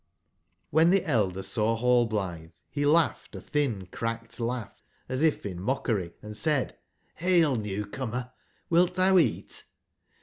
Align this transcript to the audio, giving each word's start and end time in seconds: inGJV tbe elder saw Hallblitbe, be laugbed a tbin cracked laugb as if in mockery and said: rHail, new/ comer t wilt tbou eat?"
inGJV 0.73 0.89
tbe 0.89 1.03
elder 1.05 1.43
saw 1.43 1.77
Hallblitbe, 1.77 2.53
be 2.73 2.81
laugbed 2.81 3.35
a 3.35 3.39
tbin 3.39 3.91
cracked 3.91 4.39
laugb 4.39 4.73
as 5.07 5.21
if 5.21 5.45
in 5.45 5.61
mockery 5.61 6.11
and 6.23 6.35
said: 6.35 6.75
rHail, 7.19 7.61
new/ 7.61 7.85
comer 7.85 8.23
t 8.23 8.29
wilt 8.71 8.95
tbou 8.95 9.21
eat?" 9.21 9.65